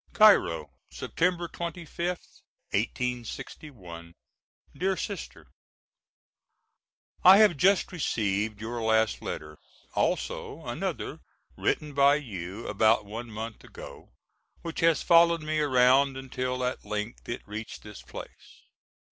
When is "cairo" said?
0.13-0.71